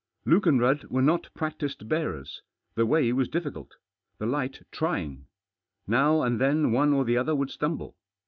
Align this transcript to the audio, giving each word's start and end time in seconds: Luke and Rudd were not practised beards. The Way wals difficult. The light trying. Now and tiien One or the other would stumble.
Luke 0.25 0.47
and 0.47 0.59
Rudd 0.59 0.85
were 0.85 1.03
not 1.03 1.29
practised 1.35 1.87
beards. 1.87 2.41
The 2.73 2.87
Way 2.87 3.11
wals 3.11 3.29
difficult. 3.29 3.75
The 4.17 4.25
light 4.25 4.63
trying. 4.71 5.27
Now 5.85 6.23
and 6.23 6.39
tiien 6.39 6.71
One 6.71 6.91
or 6.91 7.05
the 7.05 7.17
other 7.17 7.35
would 7.35 7.51
stumble. 7.51 7.95